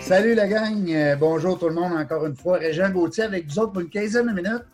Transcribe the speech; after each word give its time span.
Salut 0.00 0.34
la 0.34 0.48
gang, 0.48 0.90
euh, 0.90 1.14
bonjour 1.16 1.58
tout 1.58 1.68
le 1.68 1.74
monde 1.74 1.92
encore 1.92 2.24
une 2.24 2.36
fois. 2.36 2.56
Régent 2.56 2.88
Gauthier 2.88 3.24
avec 3.24 3.46
vous 3.46 3.58
autres 3.58 3.72
pour 3.72 3.82
une 3.82 3.90
quinzaine 3.90 4.28
de 4.28 4.32
minutes. 4.32 4.64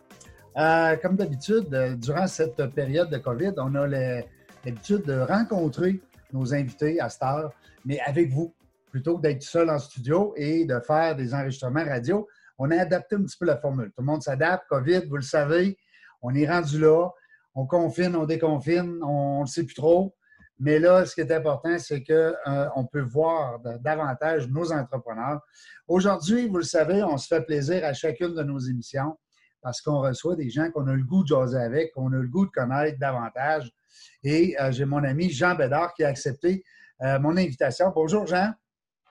Euh, 0.57 0.95
comme 1.03 1.17
d'habitude, 1.17 1.75
euh, 1.75 1.97
durant 1.97 2.29
cette 2.29 2.65
période 2.77 3.11
de 3.11 3.19
COVID, 3.19 3.55
on 3.57 3.75
a 3.75 3.89
l'habitude 3.89 5.03
de 5.03 5.19
rencontrer 5.19 6.01
nos 6.33 6.55
invités 6.55 7.01
à 7.01 7.09
cette 7.09 7.25
heure, 7.25 7.53
mais 7.85 7.99
avec 8.07 8.31
vous, 8.31 8.55
plutôt 8.93 9.17
que 9.17 9.23
d'être 9.23 9.43
seul 9.43 9.69
en 9.69 9.81
studio 9.81 10.33
et 10.37 10.65
de 10.67 10.79
faire 10.79 11.17
des 11.17 11.35
enregistrements 11.35 11.85
radio. 11.85 12.29
On 12.57 12.71
a 12.71 12.77
adapté 12.77 13.17
un 13.17 13.23
petit 13.23 13.37
peu 13.37 13.47
la 13.47 13.57
formule. 13.57 13.87
Tout 13.87 14.03
le 14.03 14.07
monde 14.07 14.23
s'adapte. 14.23 14.65
COVID, 14.69 15.07
vous 15.09 15.17
le 15.17 15.23
savez, 15.23 15.77
on 16.23 16.33
est 16.37 16.49
rendu 16.49 16.79
là. 16.79 17.09
On 17.57 17.67
confine, 17.67 18.15
on 18.15 18.27
déconfine, 18.27 19.01
on 19.03 19.41
ne 19.41 19.47
sait 19.47 19.65
plus 19.65 19.75
trop. 19.75 20.15
Mais 20.61 20.79
là, 20.79 21.07
ce 21.07 21.15
qui 21.15 21.23
est 21.23 21.33
important, 21.33 21.79
c'est 21.79 22.05
qu'on 22.05 22.13
euh, 22.13 22.85
peut 22.93 23.01
voir 23.01 23.61
davantage 23.81 24.47
nos 24.49 24.71
entrepreneurs. 24.73 25.41
Aujourd'hui, 25.89 26.49
vous 26.49 26.59
le 26.59 26.65
savez, 26.65 27.03
on 27.03 27.17
se 27.17 27.27
fait 27.27 27.41
plaisir 27.41 27.83
à 27.83 27.95
chacune 27.95 28.35
de 28.35 28.43
nos 28.43 28.59
émissions 28.59 29.19
parce 29.63 29.81
qu'on 29.81 30.01
reçoit 30.01 30.37
des 30.37 30.51
gens 30.51 30.71
qu'on 30.71 30.87
a 30.87 30.93
le 30.93 31.03
goût 31.03 31.23
de 31.23 31.29
jaser 31.29 31.59
avec, 31.59 31.93
qu'on 31.93 32.13
a 32.13 32.17
le 32.17 32.29
goût 32.29 32.45
de 32.45 32.51
connaître 32.51 32.99
davantage. 32.99 33.73
Et 34.23 34.55
euh, 34.61 34.71
j'ai 34.71 34.85
mon 34.85 35.03
ami 35.03 35.31
Jean 35.31 35.55
Bédard 35.55 35.95
qui 35.95 36.05
a 36.05 36.09
accepté 36.09 36.63
euh, 37.01 37.19
mon 37.19 37.39
invitation. 37.39 37.91
Bonjour, 37.95 38.27
Jean. 38.27 38.53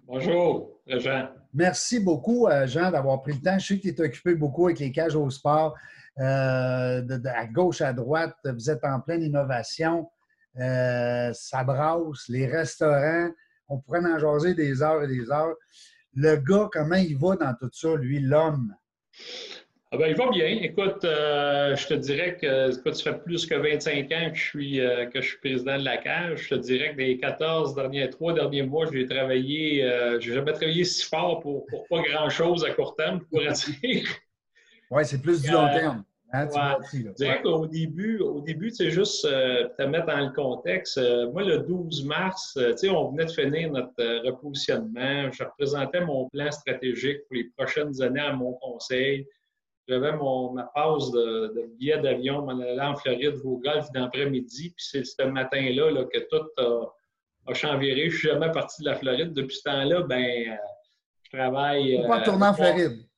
Bonjour, 0.03 0.79
Jean. 0.85 1.29
Merci 1.51 1.99
beaucoup, 1.99 2.47
Jean, 2.65 2.91
d'avoir 2.91 3.23
pris 3.23 3.33
le 3.33 3.41
temps. 3.41 3.57
Je 3.57 3.65
sais 3.65 3.79
que 3.79 3.89
tu 3.89 3.89
es 3.89 4.01
occupé 4.01 4.35
beaucoup 4.35 4.67
avec 4.67 4.79
les 4.79 4.91
cages 4.91 5.15
au 5.15 5.29
sport, 5.31 5.75
à 6.17 7.01
gauche, 7.51 7.81
à 7.81 7.93
droite. 7.93 8.35
Vous 8.43 8.69
êtes 8.69 8.83
en 8.83 8.99
pleine 8.99 9.23
innovation. 9.23 10.07
Euh, 10.59 11.31
ça 11.33 11.63
brasse, 11.63 12.27
les 12.27 12.47
restaurants, 12.47 13.29
on 13.67 13.79
pourrait 13.79 14.05
en 14.05 14.19
jaser 14.19 14.53
des 14.53 14.81
heures 14.81 15.03
et 15.03 15.07
des 15.07 15.31
heures. 15.31 15.55
Le 16.15 16.35
gars, 16.35 16.69
comment 16.71 16.95
il 16.95 17.17
va 17.17 17.35
dans 17.35 17.53
tout 17.53 17.69
ça, 17.71 17.95
lui, 17.95 18.19
l'homme? 18.19 18.73
Ah 19.91 19.97
ben, 19.97 20.07
il 20.07 20.15
va 20.15 20.29
bien. 20.29 20.45
Écoute, 20.61 21.03
euh, 21.03 21.75
je 21.75 21.87
te 21.87 21.95
dirais 21.95 22.37
que 22.39 22.77
écoute, 22.77 22.93
ça 22.93 23.11
fait 23.11 23.23
plus 23.23 23.47
que 23.47 23.55
25 23.55 24.11
ans 24.11 24.29
que 24.29 24.37
je 24.37 24.43
suis 24.43 24.79
euh, 24.79 25.07
que 25.07 25.19
je 25.19 25.29
suis 25.29 25.37
président 25.39 25.79
de 25.79 25.83
la 25.83 25.97
cage. 25.97 26.43
Je 26.43 26.49
te 26.49 26.55
dirais 26.55 26.93
que 26.93 26.97
les 26.99 27.17
14 27.17 27.73
derniers, 27.73 28.07
trois 28.11 28.33
derniers 28.33 28.61
mois, 28.61 28.85
j'ai 28.91 29.07
travaillé, 29.07 29.83
euh, 29.83 30.19
j'ai 30.19 30.35
jamais 30.35 30.53
travaillé 30.53 30.83
si 30.83 31.03
fort 31.07 31.39
pour, 31.39 31.65
pour 31.65 31.87
pas 31.87 32.03
grand-chose 32.03 32.63
à 32.65 32.71
court 32.71 32.95
terme, 32.95 33.21
pour 33.21 33.39
pourrais 33.39 33.51
dire. 33.81 34.07
Oui, 34.91 35.05
c'est 35.05 35.21
plus 35.21 35.41
du 35.41 35.49
long 35.49 35.67
terme. 35.69 36.03
Hein, 36.31 36.47
je 36.93 37.09
dirais 37.13 37.41
qu'au 37.41 37.65
début, 37.65 38.19
au 38.19 38.41
début, 38.41 38.69
c'est 38.69 38.91
juste 38.91 39.25
euh, 39.25 39.67
te 39.77 39.83
mettre 39.83 40.05
dans 40.05 40.19
le 40.19 40.31
contexte. 40.31 40.99
Euh, 40.99 41.31
moi, 41.31 41.43
le 41.43 41.59
12 41.59 42.05
mars, 42.05 42.55
euh, 42.57 42.75
on 42.91 43.09
venait 43.09 43.25
de 43.25 43.31
finir 43.31 43.71
notre 43.71 44.27
repositionnement. 44.27 45.31
Je 45.31 45.43
représentais 45.43 46.01
mon 46.01 46.29
plan 46.29 46.51
stratégique 46.51 47.25
pour 47.27 47.35
les 47.35 47.45
prochaines 47.57 47.99
années 48.03 48.19
à 48.21 48.33
mon 48.33 48.53
conseil. 48.53 49.27
J'avais 49.87 50.11
ma 50.11 50.63
passe 50.75 51.09
de, 51.09 51.51
de 51.55 51.75
billet 51.79 51.97
d'avion, 51.97 52.45
m'en 52.45 52.59
allais 52.59 52.79
en 52.79 52.95
Floride, 52.95 53.41
au 53.43 53.57
golf 53.57 53.87
d'après-midi. 53.91 54.69
Puis 54.77 54.85
c'est 54.87 55.03
ce 55.03 55.23
matin-là 55.23 55.89
là, 55.89 56.03
que 56.13 56.19
tout 56.29 56.47
a, 56.57 56.93
a 57.47 57.53
chamviré. 57.55 58.01
Je 58.01 58.13
ne 58.13 58.19
suis 58.19 58.27
jamais 58.27 58.51
parti 58.51 58.83
de 58.83 58.89
la 58.89 58.95
Floride. 58.95 59.33
Depuis 59.33 59.55
ce 59.55 59.63
temps-là, 59.63 60.03
ben, 60.03 60.59
je 61.23 61.37
travaille. 61.37 62.05
pas 62.07 62.21
tourner 62.21 62.45
en 62.45 62.53
Floride? 62.53 63.08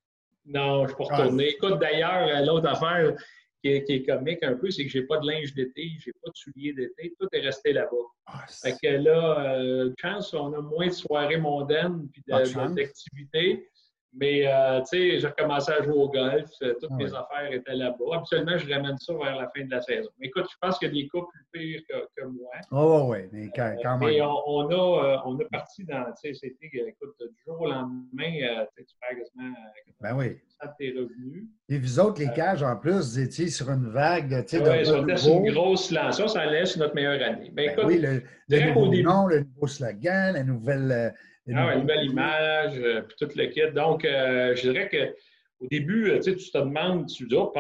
Non, 0.45 0.87
je 0.87 0.93
ne 0.93 0.95
suis 0.95 1.07
pas 1.07 1.17
retourner. 1.17 1.49
Écoute, 1.49 1.79
d'ailleurs, 1.79 2.27
euh, 2.27 2.45
l'autre 2.45 2.67
affaire 2.67 3.15
qui 3.63 3.69
est, 3.69 4.05
comique 4.05 4.41
un 4.41 4.55
peu, 4.55 4.71
c'est 4.71 4.85
que 4.85 4.89
je 4.89 4.99
n'ai 4.99 5.05
pas 5.05 5.19
de 5.19 5.27
linge 5.27 5.53
d'été, 5.53 5.91
je 5.99 6.09
n'ai 6.09 6.13
pas 6.23 6.31
de 6.31 6.35
souliers 6.35 6.73
d'été, 6.73 7.13
tout 7.19 7.27
est 7.31 7.41
resté 7.41 7.73
là-bas. 7.73 8.07
Ah, 8.25 8.45
fait 8.47 8.75
que 8.81 8.87
là, 8.87 9.55
euh, 9.55 9.93
chance, 9.99 10.33
on 10.33 10.51
a 10.53 10.61
moins 10.61 10.87
de 10.87 10.93
soirées 10.93 11.37
mondaines 11.37 12.07
et 12.15 12.31
d'activités. 12.73 13.69
Mais, 14.13 14.45
euh, 14.45 14.81
tu 14.81 14.97
sais, 14.97 15.19
j'ai 15.19 15.27
recommencé 15.27 15.71
à 15.71 15.81
jouer 15.83 15.93
au 15.93 16.09
golf. 16.09 16.49
Euh, 16.61 16.73
toutes 16.81 16.89
ah 16.91 16.95
mes 16.95 17.13
affaires 17.13 17.51
étaient 17.51 17.75
là-bas. 17.75 18.17
Absolument, 18.17 18.57
je 18.57 18.69
ramène 18.69 18.97
ça 18.97 19.13
vers 19.13 19.37
la 19.37 19.49
fin 19.55 19.63
de 19.63 19.71
la 19.71 19.81
saison. 19.81 20.09
Mais 20.19 20.27
écoute, 20.27 20.47
je 20.51 20.57
pense 20.59 20.77
qu'il 20.77 20.89
y 20.89 20.91
a 20.91 20.93
des 21.03 21.07
cas 21.07 21.19
plus 21.31 21.45
pires 21.53 21.81
que, 21.87 22.23
moi. 22.25 22.51
Oh, 22.71 23.07
oui, 23.09 23.19
mais 23.31 23.49
quand, 23.55 23.73
euh, 23.73 23.97
même. 23.97 24.09
Mais 24.09 24.21
on, 24.21 24.69
a, 24.69 25.23
on 25.25 25.39
a 25.39 25.45
parti 25.49 25.85
dans, 25.85 26.03
tu 26.21 26.33
sais, 26.33 26.49
c'était, 26.59 26.89
écoute, 26.89 27.15
du 27.19 27.43
jour 27.45 27.61
au 27.61 27.67
lendemain, 27.69 28.65
tu 28.75 28.95
perds 28.99 29.17
quasiment 29.17 29.55
ben 30.01 30.15
oui. 30.17 30.29
de 30.29 30.67
tes 30.77 30.89
revenus. 30.89 31.45
Et 31.69 31.77
vous 31.77 31.99
autres, 31.99 32.19
les 32.19 32.33
cages, 32.33 32.63
en 32.63 32.75
plus, 32.75 32.91
vous 32.91 33.19
étiez 33.19 33.47
sur 33.47 33.69
une 33.69 33.87
vague, 33.91 34.45
tu 34.45 34.57
sais, 34.57 34.61
Oui, 34.61 34.91
on 34.91 35.07
était 35.07 35.17
sur 35.17 35.37
une 35.37 35.53
grosse 35.53 35.89
lance. 35.89 36.25
Ça, 36.25 36.45
laisse 36.47 36.75
notre 36.75 36.95
meilleure 36.95 37.21
année. 37.21 37.49
Ben, 37.53 37.67
ben 37.67 37.71
écoute, 37.71 37.83
oui, 37.87 37.97
le, 37.99 38.23
le 38.49 38.67
nouveau 38.67 38.87
nom, 38.87 39.27
le 39.27 39.39
nouveau 39.43 39.67
slogan, 39.67 40.33
la 40.33 40.43
nouvelle 40.43 41.13
ah, 41.53 41.75
une 41.75 41.85
belle 41.85 42.05
image, 42.05 42.77
euh, 42.77 43.01
puis 43.01 43.15
tout 43.19 43.29
le 43.35 43.45
kit. 43.47 43.71
Donc, 43.73 44.05
euh, 44.05 44.55
je 44.55 44.69
dirais 44.69 44.89
qu'au 44.89 45.67
début, 45.67 46.11
euh, 46.11 46.19
tu 46.19 46.35
te 46.35 46.57
demandes, 46.57 47.07
tu 47.07 47.27
dis, 47.27 47.35
oh, 47.35 47.51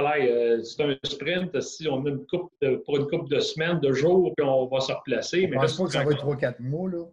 c'est 0.63 0.83
un 0.83 0.95
sprint, 1.03 1.59
si 1.61 1.87
on 1.87 2.05
a 2.05 2.09
une 2.09 2.25
coupe 2.27 2.53
pour 2.85 2.97
une 2.97 3.07
coupe 3.07 3.29
de 3.29 3.39
semaines, 3.39 3.79
de 3.79 3.91
jours, 3.91 4.33
puis 4.37 4.45
on 4.45 4.67
va 4.67 4.79
se 4.79 4.91
replacer. 4.91 5.49
Je 5.51 5.55
pense 5.55 5.77
pas 5.77 5.85
que 5.85 5.91
ça 5.91 6.03
va 6.03 6.11
être 6.11 6.25
3-4 6.25 6.61
mois, 6.61 6.89
là. 6.89 7.03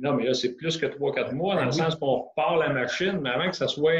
Non, 0.00 0.14
mais 0.14 0.24
là, 0.24 0.32
c'est 0.32 0.54
plus 0.54 0.78
que 0.78 0.86
3-4 0.86 1.34
mois, 1.34 1.54
dans 1.54 1.60
ben 1.60 1.66
le 1.66 1.72
sens 1.72 1.96
qu'on 1.96 2.22
repart 2.22 2.58
la 2.58 2.70
machine, 2.70 3.20
mais 3.22 3.28
avant 3.28 3.50
que 3.50 3.56
ça 3.56 3.68
soit 3.68 3.92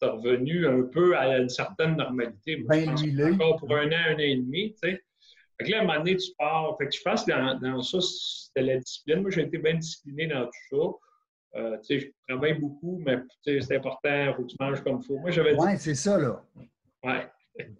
revenu 0.00 0.66
un 0.66 0.84
peu 0.84 1.16
à 1.18 1.36
une 1.36 1.50
certaine 1.50 1.96
normalité. 1.96 2.56
Moi, 2.56 2.86
ben, 2.86 2.96
je 2.96 3.32
encore 3.34 3.56
pour 3.56 3.76
un 3.76 3.88
an, 3.88 4.04
un 4.08 4.14
an 4.14 4.18
et 4.18 4.36
demi, 4.36 4.72
tu 4.72 4.88
sais. 4.88 5.02
Fait 5.58 5.66
que 5.66 5.70
là, 5.72 5.78
à 5.78 5.80
un 5.82 5.84
moment 5.84 5.98
donné, 5.98 6.16
tu 6.16 6.30
pars. 6.38 6.76
Fait 6.78 6.86
que 6.86 6.94
je 6.94 7.02
pense 7.02 7.24
que 7.24 7.30
dans, 7.30 7.58
dans 7.60 7.82
ça, 7.82 7.98
c'était 8.00 8.62
la 8.62 8.78
discipline. 8.78 9.20
Moi, 9.20 9.30
j'ai 9.30 9.42
été 9.42 9.58
bien 9.58 9.74
discipliné 9.74 10.28
dans 10.28 10.46
tout 10.46 10.50
ça. 10.70 11.07
Euh, 11.58 11.76
tu 11.78 11.98
sais, 12.00 12.06
je 12.06 12.32
travaille 12.32 12.54
beaucoup, 12.58 13.02
mais 13.04 13.18
c'est 13.42 13.76
important, 13.76 14.34
faut 14.36 14.42
que 14.42 14.48
tu 14.48 14.56
manges 14.60 14.82
comme 14.82 15.00
il 15.02 15.06
faut. 15.06 15.18
Moi, 15.18 15.30
j'avais 15.30 15.54
dit. 15.54 15.60
Oui, 15.60 15.72
c'est 15.76 15.94
ça, 15.94 16.18
là. 16.18 16.40
Ouais. 17.02 17.26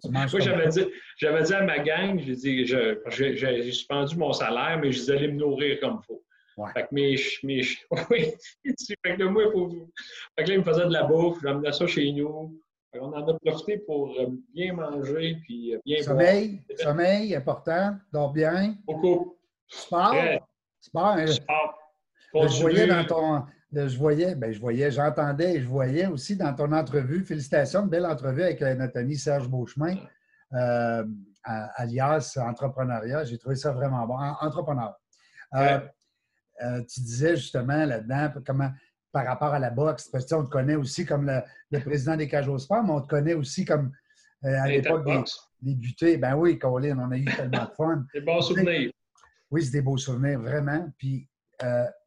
Moi, 0.09 0.25
j'avais 0.39 0.67
dit, 0.67 0.85
j'avais 1.17 1.43
dit 1.43 1.53
à 1.53 1.63
ma 1.63 1.79
gang, 1.79 2.19
j'ai 2.19 2.35
dit, 2.35 2.65
j'ai 2.65 3.71
suspendu 3.71 4.17
mon 4.17 4.33
salaire, 4.33 4.77
mais 4.81 4.91
je 4.91 4.99
disais, 4.99 5.13
allez 5.15 5.29
me 5.29 5.37
nourrir 5.37 5.79
comme 5.79 6.01
il 6.01 6.05
faut. 6.05 6.23
Ouais. 6.57 6.71
Fait 6.73 6.83
que 6.83 6.87
mes, 6.91 7.15
mes 7.43 7.61
oui, 8.09 8.33
fait 9.05 9.15
que 9.15 9.23
moi, 9.23 9.43
faut. 9.53 9.69
Fait 10.37 10.43
que 10.43 10.49
là, 10.49 10.55
il 10.55 10.59
me 10.59 10.63
faisait 10.65 10.85
de 10.85 10.91
la 10.91 11.03
bouffe, 11.03 11.39
j'amenais 11.41 11.71
ça 11.71 11.87
chez 11.87 12.11
nous. 12.11 12.59
On 12.99 13.13
en 13.13 13.27
a 13.27 13.39
profité 13.39 13.77
pour 13.77 14.19
euh, 14.19 14.25
bien 14.53 14.73
manger 14.73 15.37
puis 15.43 15.75
euh, 15.75 15.79
bien 15.85 16.01
Sommeil, 16.01 16.59
boire. 16.67 16.79
sommeil, 16.79 17.35
important, 17.35 17.95
dors 18.11 18.33
bien. 18.33 18.75
Beaucoup. 18.85 19.37
Sport? 19.67 20.15
Sport. 20.81 21.05
Hein? 21.05 21.27
Sport. 21.27 21.79
Je 22.33 22.61
voyais 22.61 22.87
dans 22.87 23.05
ton, 23.05 23.43
je 23.71 23.97
voyais, 23.97 24.35
ben, 24.35 24.51
je 24.51 24.59
voyais, 24.59 24.91
j'entendais 24.91 25.55
et 25.55 25.61
je 25.61 25.67
voyais 25.67 26.07
aussi 26.07 26.35
dans 26.35 26.53
ton 26.53 26.71
entrevue, 26.71 27.23
félicitations, 27.23 27.83
une 27.83 27.89
belle 27.89 28.05
entrevue 28.05 28.43
avec 28.43 28.61
euh, 28.61 28.73
notre 28.75 28.97
ami 28.99 29.15
Serge 29.15 29.47
Beauchemin, 29.47 29.95
euh, 30.53 31.05
alias 31.43 32.37
Entrepreneuriat. 32.37 33.25
J'ai 33.25 33.37
trouvé 33.37 33.55
ça 33.55 33.71
vraiment 33.71 34.05
bon. 34.07 34.17
Entrepreneur. 34.41 34.95
Euh, 35.55 35.79
tu 36.91 37.01
disais 37.01 37.35
justement 37.37 37.85
là-dedans 37.85 38.41
comment 38.45 38.69
par 39.11 39.25
rapport 39.25 39.53
à 39.53 39.59
la 39.59 39.71
boxe, 39.71 40.07
parce 40.09 40.25
que 40.25 40.35
on 40.35 40.43
te 40.43 40.49
connaît 40.49 40.75
aussi 40.75 41.03
comme 41.03 41.31
le, 41.71 41.79
président 41.79 42.15
des 42.15 42.27
Cages 42.27 42.47
au 42.47 42.59
Sport, 42.59 42.83
mais 42.83 42.91
on 42.91 43.01
te 43.01 43.07
connaît 43.07 43.33
aussi 43.33 43.65
comme 43.65 43.91
à 44.43 44.67
l'époque 44.67 45.03
des, 45.61 45.73
des 45.73 46.17
Ben 46.17 46.35
oui, 46.35 46.59
Colin, 46.59 46.99
on 46.99 47.11
a 47.11 47.17
eu 47.17 47.25
tellement 47.25 47.65
de 47.65 47.71
fun. 47.75 48.05
Des 48.13 48.21
bons 48.21 48.41
souvenirs. 48.41 48.91
Oui, 49.49 49.65
c'est 49.65 49.71
des 49.71 49.81
beaux 49.81 49.97
souvenirs, 49.97 50.39
vraiment. 50.39 50.87
Puis, 50.99 51.27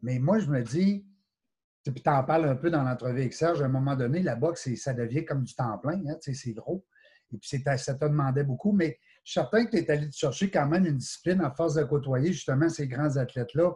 mais 0.00 0.20
moi, 0.20 0.38
je 0.38 0.46
me 0.46 0.62
dis, 0.62 1.04
tu 1.84 1.92
en 2.06 2.24
parles 2.24 2.48
un 2.48 2.56
peu 2.56 2.70
dans 2.70 2.82
l'entrevue 2.82 3.20
avec 3.20 3.32
Serge, 3.32 3.62
à 3.62 3.66
un 3.66 3.68
moment 3.68 3.96
donné, 3.96 4.22
la 4.22 4.36
boxe, 4.36 4.68
ça 4.76 4.94
devient 4.94 5.24
comme 5.24 5.42
du 5.42 5.54
temps 5.54 5.78
plein, 5.78 6.00
hein, 6.08 6.16
c'est 6.20 6.52
gros. 6.52 6.84
Et 7.32 7.38
puis 7.38 7.62
ça 7.76 7.94
te 7.94 8.04
demandait 8.04 8.44
beaucoup, 8.44 8.72
mais 8.72 8.98
je 9.24 9.32
suis 9.32 9.40
certain 9.40 9.64
que 9.64 9.70
tu 9.70 9.78
es 9.78 9.90
allé 9.90 10.08
te 10.08 10.16
chercher 10.16 10.50
quand 10.50 10.66
même 10.66 10.84
une 10.84 10.98
discipline 10.98 11.40
à 11.40 11.50
force 11.50 11.74
de 11.74 11.84
côtoyer 11.84 12.32
justement 12.32 12.68
ces 12.68 12.86
grands 12.86 13.16
athlètes-là. 13.16 13.72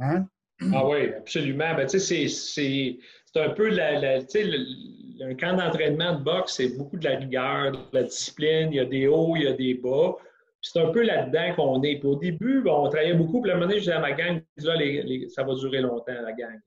Hein? 0.00 0.26
Ah 0.72 0.86
oui, 0.86 1.12
absolument. 1.14 1.74
Ben, 1.74 1.88
c'est 1.88 2.98
un 3.36 3.50
peu 3.50 3.68
la, 3.70 4.18
le, 4.20 5.24
un 5.24 5.34
camp 5.34 5.56
d'entraînement 5.56 6.18
de 6.18 6.22
boxe, 6.22 6.54
c'est 6.56 6.76
beaucoup 6.76 6.96
de 6.96 7.04
la 7.04 7.16
rigueur, 7.16 7.72
de 7.72 7.78
la 7.92 8.04
discipline, 8.04 8.68
il 8.70 8.76
y 8.76 8.80
a 8.80 8.84
des 8.84 9.06
hauts, 9.06 9.34
il 9.36 9.42
y 9.42 9.48
a 9.48 9.52
des 9.52 9.74
bas. 9.74 10.16
C'est 10.60 10.80
un 10.80 10.90
peu 10.90 11.02
là-dedans 11.02 11.54
qu'on 11.56 11.82
est. 11.82 12.02
Au 12.04 12.16
début, 12.16 12.62
on 12.66 12.88
travaillait 12.88 13.14
beaucoup. 13.14 13.42
Puis 13.42 13.50
à 13.50 13.54
un 13.54 13.56
moment 13.58 13.66
donné, 13.66 13.80
je 13.80 13.84
disais 13.84 13.96
à 13.96 14.00
ma 14.00 14.12
gang, 14.12 14.40
ça 14.56 15.42
va 15.42 15.54
durer 15.54 15.80
longtemps, 15.80 16.22
la 16.22 16.32
gang. 16.32 16.58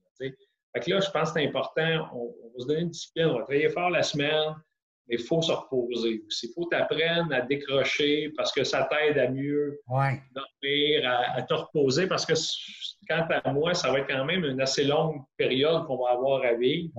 Fait 0.77 0.83
que 0.83 0.91
là, 0.91 0.99
je 0.99 1.09
pense 1.09 1.31
que 1.31 1.39
c'est 1.39 1.47
important. 1.47 2.07
On, 2.13 2.27
va 2.55 2.59
se 2.59 2.67
donner 2.67 2.81
une 2.81 2.89
discipline. 2.89 3.25
On 3.27 3.39
va 3.39 3.43
travailler 3.45 3.69
fort 3.69 3.89
la 3.89 4.03
semaine, 4.03 4.53
mais 5.07 5.15
il 5.15 5.23
faut 5.23 5.41
se 5.41 5.51
reposer 5.51 6.21
Il 6.43 6.49
faut 6.53 6.65
t'apprendre 6.65 7.33
à 7.33 7.41
décrocher 7.41 8.31
parce 8.37 8.51
que 8.51 8.63
ça 8.63 8.87
t'aide 8.91 9.17
à 9.17 9.27
mieux 9.29 9.79
dormir, 9.87 11.11
à, 11.35 11.41
te 11.41 11.53
reposer 11.53 12.05
parce 12.05 12.27
que, 12.27 12.33
quant 13.09 13.27
à 13.43 13.51
moi, 13.53 13.73
ça 13.73 13.91
va 13.91 13.99
être 13.99 14.07
quand 14.07 14.25
même 14.25 14.45
une 14.45 14.61
assez 14.61 14.83
longue 14.83 15.21
période 15.35 15.85
qu'on 15.87 15.97
va 15.97 16.11
avoir 16.11 16.43
à 16.43 16.53
vivre. 16.53 16.91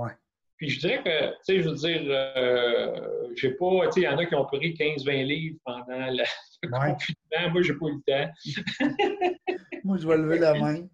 Puis 0.56 0.70
je 0.70 0.80
dirais 0.80 1.00
que, 1.04 1.28
tu 1.28 1.36
sais, 1.42 1.62
je 1.62 1.68
veux 1.68 1.76
dire, 1.76 2.02
euh, 2.04 3.28
j'ai 3.36 3.52
pas, 3.52 3.86
tu 3.86 3.92
sais, 3.92 4.00
il 4.00 4.04
y 4.04 4.08
en 4.08 4.18
a 4.18 4.26
qui 4.26 4.34
ont 4.34 4.44
pris 4.44 4.74
15-20 4.74 5.24
livres 5.24 5.58
pendant 5.64 5.84
le, 5.88 6.24
confinement. 6.64 7.52
Moi, 7.52 7.62
j'ai 7.62 7.74
pas 7.74 7.86
eu 7.86 7.94
le 7.94 8.02
temps. 8.04 9.34
moi, 9.84 9.98
je 9.98 10.08
vais 10.08 10.16
lever 10.16 10.40
la 10.40 10.54
main. 10.54 10.88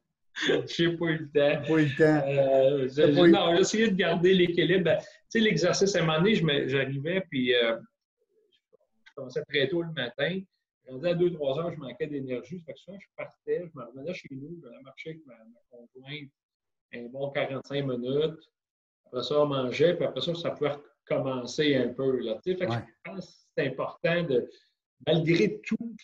J'ai 0.67 0.97
pas 0.97 1.07
eu 1.07 1.19
le 1.19 1.31
temps. 1.31 1.63
Pas 1.67 1.81
eu 1.81 1.87
le 1.87 1.97
temps. 1.97 2.27
Euh, 2.27 3.29
non, 3.29 3.55
j'ai 3.55 3.61
essayé 3.61 3.91
de 3.91 3.97
garder 3.97 4.35
l'équilibre. 4.35 4.85
Ben, 4.85 4.99
tu 4.99 5.07
sais, 5.29 5.41
l'exercice, 5.41 5.95
à 5.95 6.01
un 6.01 6.07
moment 6.07 6.19
donné, 6.19 6.35
j'arrivais, 6.69 7.23
puis 7.31 7.55
euh, 7.55 7.77
je 9.05 9.13
commençais 9.15 9.43
très 9.45 9.69
tôt 9.69 9.83
le 9.83 9.93
matin. 9.93 10.41
Rendu 10.87 11.07
à 11.07 11.15
2-3 11.15 11.61
heures, 11.61 11.73
je 11.73 11.79
manquais 11.79 12.07
d'énergie. 12.07 12.61
Fait 12.61 12.75
que 12.75 12.79
souvent, 12.79 12.99
je 13.01 13.07
partais, 13.17 13.65
je 13.73 13.79
me 13.79 13.85
revenais 13.87 14.13
chez 14.13 14.29
nous, 14.33 14.61
je 14.63 14.83
marcher 14.83 15.11
avec 15.11 15.27
ma, 15.27 15.35
ma 15.35 15.61
conjointe 15.71 16.31
un 16.95 17.09
bon 17.09 17.31
45 17.31 17.87
minutes. 17.87 18.51
Après 19.07 19.23
ça, 19.23 19.41
on 19.41 19.47
mangeait, 19.47 19.95
puis 19.95 20.05
après 20.05 20.21
ça, 20.21 20.35
ça 20.35 20.51
pouvait 20.51 20.77
recommencer 21.09 21.75
un 21.77 21.89
peu. 21.89 22.19
Là. 22.21 22.39
Fait 22.45 22.57
que 22.57 22.65
Je 22.65 22.79
pense 23.05 23.27
que 23.27 23.33
c'est 23.57 23.67
important 23.67 24.23
de, 24.25 24.49
malgré 25.07 25.61
tout, 25.61 25.97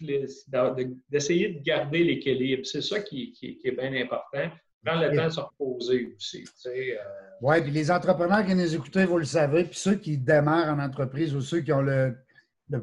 d'essayer 1.09 1.49
de 1.55 1.63
garder 1.63 2.05
l'équilibre. 2.05 2.65
C'est 2.67 2.83
ça 2.83 3.01
qui, 3.01 3.35
est 3.43 3.71
bien 3.73 3.95
important. 3.95 4.51
Prendre 4.85 5.11
le 5.11 5.17
temps 5.17 5.27
de 5.27 5.31
se 5.31 5.41
reposer 5.41 6.15
aussi. 6.17 6.45
Euh. 6.67 6.95
Oui, 7.43 7.61
puis 7.61 7.71
les 7.71 7.91
entrepreneurs 7.91 8.47
qui 8.47 8.55
nous 8.55 8.75
écoutent, 8.75 8.97
vous 8.97 9.19
le 9.19 9.25
savez, 9.25 9.65
puis 9.65 9.79
ceux 9.79 9.97
qui 9.97 10.17
démarrent 10.17 10.75
en 10.75 10.79
entreprise 10.79 11.35
ou 11.35 11.43
ceux 11.43 11.61
qui 11.61 11.73
ont 11.73 11.83
le, 11.83 12.17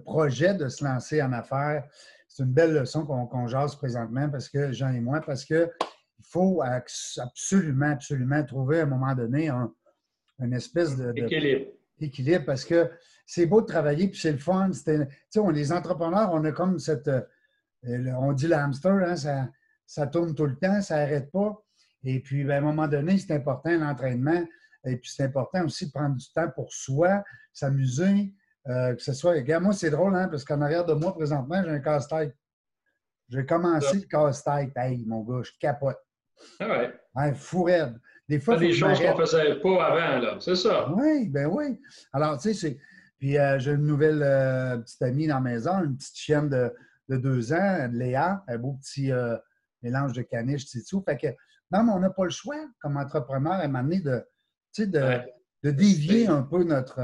projet 0.05 0.53
de 0.53 0.67
se 0.67 0.83
lancer 0.83 1.21
en 1.23 1.33
affaires, 1.33 1.83
c'est 2.27 2.43
une 2.43 2.51
belle 2.51 2.73
leçon 2.73 3.05
qu'on 3.05 3.47
jase 3.47 3.75
présentement 3.75 4.29
parce 4.29 4.49
que 4.49 4.71
Jean 4.71 4.93
et 4.93 4.99
moi, 4.99 5.21
parce 5.21 5.43
qu'il 5.43 5.69
faut 6.21 6.61
absolument, 6.61 7.91
absolument 7.91 8.43
trouver 8.43 8.81
à 8.81 8.83
un 8.83 8.87
moment 8.87 9.15
donné 9.15 9.47
un, 9.47 9.73
une 10.39 10.53
espèce 10.53 10.95
de, 10.97 11.13
équilibre 11.99 12.45
parce 12.45 12.65
que 12.65 12.89
c'est 13.27 13.45
beau 13.45 13.61
de 13.61 13.67
travailler, 13.67 14.07
puis 14.07 14.19
c'est 14.19 14.31
le 14.31 14.37
fun. 14.37 14.71
On, 15.35 15.49
les 15.49 15.71
entrepreneurs, 15.73 16.31
on 16.31 16.43
a 16.45 16.51
comme 16.53 16.79
cette. 16.79 17.09
Euh, 17.09 18.11
on 18.17 18.31
dit 18.31 18.47
le 18.47 18.55
hamster, 18.55 18.93
hein, 18.93 19.15
ça, 19.17 19.49
ça, 19.85 20.07
tourne 20.07 20.33
tout 20.33 20.45
le 20.45 20.55
temps, 20.55 20.81
ça 20.81 20.95
n'arrête 20.97 21.29
pas. 21.29 21.61
Et 22.03 22.21
puis, 22.21 22.45
ben, 22.45 22.55
à 22.55 22.57
un 22.57 22.61
moment 22.61 22.87
donné, 22.87 23.17
c'est 23.17 23.35
important 23.35 23.77
l'entraînement. 23.77 24.43
Et 24.85 24.95
puis, 24.95 25.11
c'est 25.13 25.23
important 25.23 25.65
aussi 25.65 25.87
de 25.87 25.91
prendre 25.91 26.15
du 26.15 26.31
temps 26.31 26.49
pour 26.55 26.71
soi, 26.71 27.23
s'amuser, 27.51 28.33
euh, 28.67 28.95
que 28.95 29.01
ce 29.01 29.11
soit. 29.11 29.33
Regarde, 29.33 29.63
moi, 29.63 29.73
c'est 29.73 29.89
drôle, 29.89 30.15
hein, 30.15 30.29
parce 30.29 30.45
qu'en 30.45 30.61
arrière 30.61 30.85
de 30.85 30.93
moi, 30.93 31.13
présentement, 31.13 31.61
j'ai 31.63 31.69
un 31.69 31.79
casse-tête. 31.79 32.33
J'ai 33.27 33.45
commencé 33.45 33.97
le 33.97 34.07
casse-tête. 34.07 34.71
Hey, 34.77 35.03
mon 35.05 35.21
gars, 35.23 35.43
je 35.43 35.51
capote. 35.59 35.99
Ah 36.61 36.69
ouais. 36.69 36.93
Hein, 37.15 37.33
fou 37.33 37.63
raide. 37.63 37.99
Des 38.29 38.39
fois, 38.39 38.55
des 38.55 38.71
choses 38.71 38.99
qu'on 38.99 39.17
ne 39.17 39.25
faisait 39.25 39.55
pas 39.55 39.85
avant, 39.85 40.19
là. 40.21 40.37
C'est 40.39 40.55
ça. 40.55 40.89
Oui, 40.93 41.27
ben 41.27 41.47
oui. 41.47 41.79
Alors, 42.13 42.37
tu 42.37 42.53
sais, 42.53 42.53
c'est 42.53 42.77
puis 43.19 43.37
euh, 43.37 43.57
j'ai 43.59 43.71
une 43.71 43.85
nouvelle 43.85 44.21
euh, 44.21 44.77
petite 44.77 45.01
amie 45.01 45.27
dans 45.27 45.35
la 45.35 45.41
maison, 45.41 45.83
une 45.83 45.97
petite 45.97 46.17
chienne 46.17 46.49
de, 46.49 46.71
deux 47.09 47.53
ans, 47.53 47.89
Léa, 47.91 48.43
un 48.47 48.57
beau 48.57 48.73
petit 48.73 49.11
euh, 49.11 49.37
mélange 49.81 50.13
de 50.13 50.21
caniche, 50.21 50.65
c'est 50.65 50.83
tout. 50.83 51.01
Fait 51.01 51.17
que, 51.17 51.27
non, 51.71 51.83
mais 51.83 51.91
on 51.93 51.99
n'a 51.99 52.09
pas 52.09 52.25
le 52.25 52.29
choix, 52.29 52.57
comme 52.81 52.97
entrepreneur, 52.97 53.53
à 53.53 53.67
donné, 53.67 54.01
de, 54.01 54.21
de, 54.77 55.19
de 55.63 55.71
dévier 55.71 56.27
un 56.27 56.43
peu 56.43 56.63
notre 56.63 56.99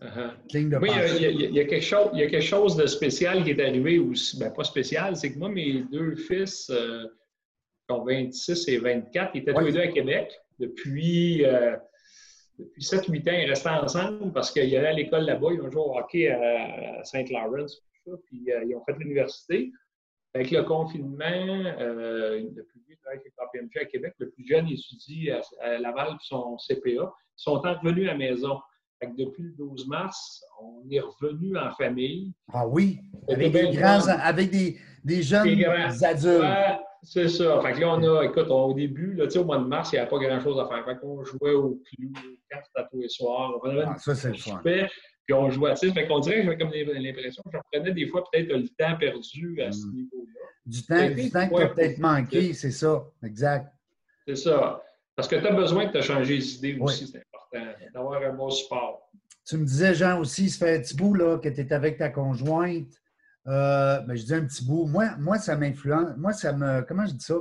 uh-huh. 0.00 0.30
ligne 0.52 0.70
de 0.70 0.76
Oui, 0.78 0.88
il 1.18 1.54
y, 1.54 1.60
a, 1.60 1.64
quelque 1.66 1.84
chose, 1.84 2.08
il 2.14 2.20
y 2.20 2.22
a 2.22 2.30
quelque 2.30 2.42
chose 2.42 2.74
de 2.76 2.86
spécial 2.86 3.44
qui 3.44 3.50
est 3.50 3.60
arrivé 3.60 3.98
aussi. 3.98 4.38
Ben, 4.38 4.50
pas 4.50 4.64
spécial, 4.64 5.14
c'est 5.16 5.32
que 5.32 5.38
moi, 5.38 5.50
mes 5.50 5.84
deux 5.92 6.16
fils, 6.16 6.66
qui 6.66 7.92
ont 7.94 8.04
26 8.04 8.68
et 8.68 8.78
24, 8.78 9.30
ils 9.34 9.42
étaient 9.42 9.52
tous 9.52 9.60
les 9.60 9.72
deux 9.72 9.80
à 9.80 9.88
Québec 9.88 10.32
depuis 10.58 11.44
depuis 12.62 12.82
7-8 12.82 13.30
ans, 13.30 13.38
ils 13.42 13.48
restaient 13.48 13.68
ensemble 13.68 14.32
parce 14.32 14.50
qu'ils 14.50 14.76
allaient 14.76 14.88
à 14.88 14.92
l'école 14.92 15.24
là-bas, 15.24 15.48
ils 15.52 15.60
ont 15.60 15.70
joué 15.70 15.82
au 15.82 15.96
hockey 15.96 16.28
à 16.28 17.04
Saint 17.04 17.24
Lawrence, 17.30 17.82
puis 18.26 18.50
euh, 18.52 18.64
ils 18.64 18.74
ont 18.74 18.84
fait 18.84 18.96
l'université. 18.98 19.70
Avec 20.34 20.50
le 20.50 20.62
confinement, 20.62 21.24
euh, 21.26 22.40
le 22.40 22.64
plus 22.64 22.80
vieux 22.86 22.96
travaille 23.02 23.20
avec 23.20 23.34
KPMG 23.34 23.82
à 23.82 23.84
Québec, 23.84 24.14
le 24.18 24.30
plus 24.30 24.46
jeune 24.46 24.66
étudie 24.66 25.30
à, 25.30 25.78
Laval 25.78 26.16
son 26.22 26.56
CPA. 26.56 26.88
Ils 26.88 27.12
sont 27.36 27.54
revenus 27.54 28.08
à 28.08 28.12
la 28.12 28.18
maison. 28.18 28.58
depuis 29.02 29.42
le 29.42 29.52
12 29.58 29.88
mars, 29.88 30.42
on 30.62 30.88
est 30.90 31.00
revenu 31.00 31.58
en 31.58 31.70
famille. 31.72 32.32
Ah 32.50 32.66
oui, 32.66 33.00
avec 33.28 33.52
des, 33.52 33.70
grands, 33.72 34.06
avec 34.06 34.50
des, 34.50 34.78
des 35.04 35.22
jeunes 35.22 35.62
adultes. 36.02 36.82
C'est 37.02 37.28
ça. 37.28 37.60
Fait 37.60 37.72
que 37.72 37.80
là, 37.80 37.94
on 37.94 38.16
a, 38.16 38.24
écoute, 38.24 38.48
au 38.48 38.72
début, 38.72 39.14
là, 39.14 39.26
au 39.34 39.44
mois 39.44 39.58
de 39.58 39.64
mars, 39.64 39.92
il 39.92 39.96
n'y 39.96 40.00
avait 40.00 40.10
pas 40.10 40.18
grand-chose 40.18 40.58
à 40.60 40.68
faire. 40.68 40.84
Fait 40.84 40.98
qu'on 41.00 41.24
jouait 41.24 41.52
au 41.52 41.82
clou, 41.84 42.12
cartes 42.48 42.70
à 42.76 42.84
tous 42.84 43.00
les 43.00 43.08
soirs. 43.08 43.58
On 43.62 43.78
ah, 43.80 43.96
ça, 43.98 44.14
c'est 44.14 44.28
le 44.28 44.36
fun. 44.36 44.60
Puis 44.62 45.34
on 45.34 45.50
jouait, 45.50 45.74
tu 45.74 45.88
sais, 45.88 45.94
fait 45.94 46.06
qu'on 46.06 46.18
dirait 46.18 46.38
que 46.38 46.42
j'avais 46.44 46.58
comme 46.58 46.72
l'impression 46.72 47.42
que 47.44 47.50
je 47.56 47.58
prenais 47.72 47.92
des 47.92 48.08
fois 48.08 48.24
peut-être 48.30 48.48
le 48.48 48.68
temps 48.68 48.96
perdu 48.98 49.60
à 49.62 49.70
ce 49.70 49.86
mm. 49.86 49.94
niveau-là. 49.94 50.40
Du 50.66 50.82
temps, 50.84 51.10
du 51.10 51.30
temps 51.30 51.48
que 51.48 51.56
tu 51.56 51.62
as 51.62 51.68
peut-être 51.68 51.98
manqué, 51.98 52.52
c'est 52.54 52.70
ça. 52.70 53.04
Exact. 53.22 53.72
C'est 54.26 54.36
ça. 54.36 54.82
Parce 55.14 55.28
que 55.28 55.36
tu 55.36 55.46
as 55.46 55.52
besoin 55.52 55.86
de 55.86 55.92
te 55.92 56.00
changer 56.00 56.36
les 56.36 56.56
idées 56.56 56.78
aussi, 56.80 57.06
c'est 57.06 57.18
important, 57.18 57.72
d'avoir 57.94 58.22
un 58.22 58.32
bon 58.32 58.50
support. 58.50 59.10
Tu 59.44 59.56
me 59.56 59.64
disais, 59.64 59.94
Jean, 59.94 60.20
aussi, 60.20 60.48
ça 60.50 60.66
fait 60.66 60.76
un 60.76 60.80
petit 60.80 60.96
bout 60.96 61.14
là, 61.14 61.38
que 61.38 61.48
tu 61.48 61.60
es 61.60 61.72
avec 61.72 61.98
ta 61.98 62.08
conjointe. 62.08 63.01
Euh, 63.48 64.00
ben, 64.00 64.14
je 64.16 64.24
dis 64.24 64.34
un 64.34 64.44
petit 64.44 64.64
bout. 64.64 64.86
Moi, 64.86 65.16
moi 65.18 65.38
ça 65.38 65.56
m'influence. 65.56 66.16
Moi, 66.16 66.32
ça 66.32 66.52
me. 66.52 66.82
Comment 66.82 67.06
je 67.06 67.12
dis 67.12 67.24
ça? 67.24 67.34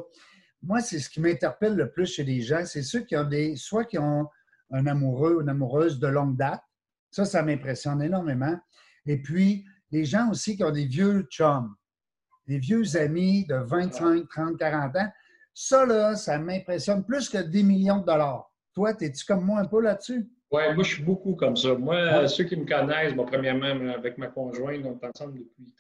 Moi, 0.64 0.82
c'est 0.82 1.00
ce 1.00 1.10
qui 1.10 1.20
m'interpelle 1.20 1.76
le 1.76 1.92
plus 1.92 2.06
chez 2.06 2.24
les 2.24 2.42
gens. 2.42 2.66
C'est 2.66 2.84
ceux 2.84 3.02
qui 3.02 3.16
ont 3.16 3.24
des. 3.24 3.56
Soit 3.56 3.86
qui 3.86 3.98
ont 3.98 4.28
un 4.72 4.88
amoureux 4.88 5.36
ou 5.36 5.42
une 5.42 5.50
amoureuse 5.50 6.00
de 6.00 6.08
longue 6.08 6.38
date. 6.38 6.62
Ça, 7.12 7.26
ça 7.26 7.44
m'impressionne 7.44 8.02
énormément. 8.02 8.58
Et 9.06 9.22
puis, 9.22 9.66
les 9.92 10.06
gens 10.06 10.30
aussi 10.30 10.56
qui 10.56 10.64
ont 10.64 10.72
des 10.72 10.86
vieux 10.86 11.24
chums, 11.30 11.76
des 12.48 12.58
vieux 12.58 12.96
amis 12.96 13.46
de 13.46 13.56
25, 13.56 14.28
30, 14.30 14.58
40 14.58 14.96
ans. 14.96 15.12
Ça, 15.54 15.86
là, 15.86 16.16
ça 16.16 16.40
m'impressionne 16.40 17.04
plus 17.04 17.30
que 17.30 17.38
10 17.38 17.64
millions 17.64 18.00
de 18.00 18.06
dollars. 18.06 18.50
Toi, 18.74 18.94
es-tu 19.02 19.26
comme 19.26 19.46
moi 19.46 19.60
un 19.60 19.66
peu 19.66 19.82
là-dessus? 19.82 20.30
Oui, 20.52 20.64
moi, 20.76 20.84
je 20.84 20.96
suis 20.96 21.04
beaucoup 21.04 21.34
comme 21.36 21.56
ça. 21.56 21.76
Moi, 21.76 22.28
ceux 22.28 22.44
qui 22.44 22.58
me 22.58 22.66
connaissent, 22.66 23.14
bon, 23.14 23.26
premièrement, 23.26 23.90
avec 23.94 24.18
ma 24.18 24.28
conjointe, 24.28 24.82
on 24.84 25.00
est 25.00 25.10
ensemble 25.10 25.40
depuis 25.40 25.74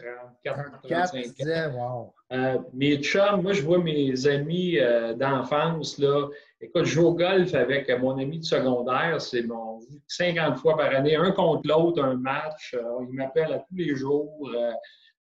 34, 0.45 0.81
35 0.83 1.75
ans. 1.75 2.13
Euh, 2.31 2.57
mes 2.73 2.95
chums, 3.03 3.41
moi, 3.41 3.51
je 3.51 3.63
vois 3.63 3.79
mes 3.79 4.27
amis 4.27 4.79
euh, 4.79 5.13
d'enfance, 5.13 5.97
là. 5.97 6.29
Écoute, 6.61 6.85
je 6.85 6.93
joue 6.93 7.07
au 7.07 7.13
golf 7.13 7.53
avec 7.53 7.89
mon 7.99 8.17
ami 8.17 8.39
de 8.39 8.45
secondaire. 8.45 9.19
C'est 9.19 9.43
mon 9.43 9.81
50 10.07 10.57
fois 10.59 10.77
par 10.77 10.95
année, 10.95 11.17
un 11.17 11.31
contre 11.31 11.67
l'autre, 11.67 12.01
un 12.01 12.15
match. 12.15 12.73
Euh, 12.73 13.05
il 13.09 13.13
m'appelle 13.17 13.51
à 13.51 13.59
tous 13.59 13.75
les 13.75 13.93
jours. 13.93 14.49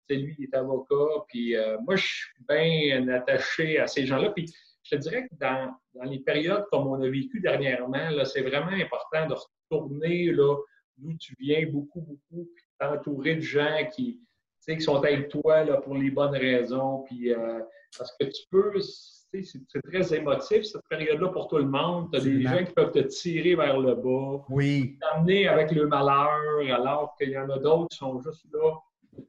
c'est 0.06 0.16
lui, 0.16 0.36
il 0.38 0.44
est 0.44 0.54
avocat. 0.54 1.24
Puis 1.28 1.54
moi, 1.86 1.96
je 1.96 2.04
suis 2.04 2.44
bien 2.46 3.08
attaché 3.08 3.78
à 3.78 3.86
ces 3.86 4.04
gens-là. 4.04 4.30
Puis 4.30 4.52
je 4.90 4.96
te 4.96 5.00
dirais 5.02 5.28
que 5.28 5.34
dans, 5.38 5.74
les 6.04 6.20
périodes 6.20 6.64
comme 6.70 6.86
on 6.86 7.02
a 7.02 7.08
vécu 7.08 7.40
dernièrement, 7.40 8.24
c'est 8.24 8.42
vraiment 8.42 8.68
important 8.68 9.26
de 9.26 9.34
retourner 9.34 10.32
d'où 10.32 11.16
tu 11.18 11.34
viens 11.38 11.66
beaucoup, 11.66 12.00
beaucoup, 12.00 12.48
puis 12.54 12.64
t'entourer 12.78 13.36
de 13.36 13.40
gens 13.40 13.88
qui, 13.92 14.20
qui 14.66 14.80
sont 14.80 14.96
avec 14.96 15.28
toi 15.28 15.64
là, 15.64 15.78
pour 15.78 15.94
les 15.94 16.10
bonnes 16.10 16.36
raisons. 16.36 17.02
Puis, 17.06 17.32
euh, 17.32 17.60
parce 17.96 18.14
que 18.18 18.26
tu 18.26 18.42
peux, 18.50 18.80
c'est 18.80 19.82
très 19.84 20.14
émotif 20.14 20.64
cette 20.64 20.86
période-là 20.88 21.28
pour 21.28 21.48
tout 21.48 21.58
le 21.58 21.66
monde. 21.66 22.10
Tu 22.12 22.18
as 22.18 22.22
des 22.22 22.42
gens 22.42 22.64
qui 22.64 22.72
peuvent 22.72 22.92
te 22.92 23.00
tirer 23.00 23.54
vers 23.54 23.78
le 23.78 23.94
bas, 23.94 24.44
oui. 24.48 24.98
t'amener 25.00 25.48
avec 25.48 25.70
le 25.72 25.86
malheur, 25.86 26.58
alors 26.72 27.14
qu'il 27.16 27.30
y 27.30 27.38
en 27.38 27.48
a 27.50 27.58
d'autres 27.58 27.88
qui 27.88 27.98
sont 27.98 28.20
juste 28.20 28.46
là 28.52 28.74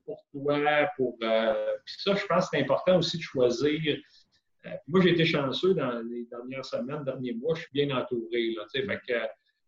pour 0.06 0.24
toi. 0.32 0.88
Pour, 0.96 1.18
euh, 1.24 1.74
Puis 1.86 1.96
ça, 2.00 2.16
je 2.16 2.25
pense 2.25 2.46
que 2.46 2.58
c'est 2.58 2.63
important 2.63 2.98
aussi 2.98 3.18
de 3.18 3.24
choisir 3.24 3.98
moi, 4.88 5.01
j'ai 5.01 5.12
été 5.12 5.25
chanceux 5.25 5.74
dans 5.74 6.01
les 6.10 6.25
dernières 6.25 6.66
semaines, 6.66 7.04
derniers 7.04 7.34
mois, 7.34 7.56
je 7.56 7.62
suis 7.62 7.72
bien 7.74 7.96
entouré. 7.96 8.54
Là, 8.56 8.63
fait 8.72 9.00
que, 9.08 9.13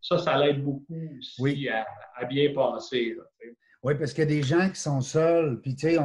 ça, 0.02 0.18
ça 0.18 0.38
l'aide 0.38 0.64
beaucoup 0.64 1.00
aussi 1.20 1.70
à, 1.70 2.26
bien 2.26 2.54
passer. 2.54 3.16
oui, 3.84 3.96
parce 3.96 4.14
qu'il 4.14 4.24
y 4.24 4.28
a 4.28 4.30
des 4.30 4.44
gens 4.44 4.70
qui 4.70 4.80
sont 4.80 5.02
seuls, 5.02 5.62
puis 5.62 5.76
tu 5.76 5.92
sais, 5.92 6.00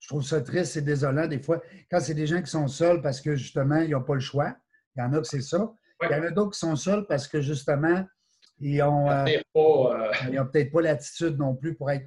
je 0.00 0.08
trouve 0.08 0.22
ça 0.22 0.40
triste 0.40 0.76
et 0.76 0.82
désolant 0.82 1.26
des 1.26 1.38
fois, 1.38 1.62
quand 1.90 2.00
c'est 2.00 2.14
des 2.14 2.26
gens 2.26 2.40
qui 2.40 2.50
sont 2.50 2.68
seuls 2.68 3.00
parce 3.02 3.20
que 3.20 3.36
justement, 3.36 3.80
ils 3.80 3.90
n'ont 3.90 4.02
pas 4.02 4.14
le 4.14 4.20
choix. 4.20 4.54
Il 4.96 5.00
y 5.00 5.02
en 5.02 5.12
a 5.12 5.18
que 5.18 5.26
c'est 5.26 5.40
ça. 5.40 5.72
Il 6.02 6.10
y 6.10 6.14
en 6.14 6.22
a 6.22 6.30
d'autres 6.30 6.52
qui 6.52 6.58
sont 6.58 6.76
seuls 6.76 7.06
parce 7.06 7.28
que 7.28 7.40
justement, 7.40 8.04
ils 8.60 8.82
ont, 8.82 9.10
euh, 9.10 9.24
euh, 9.56 10.44
peut-être 10.44 10.72
pas 10.72 10.82
l'attitude 10.82 11.38
non 11.38 11.54
plus 11.54 11.74
pour 11.74 11.90
être. 11.90 12.06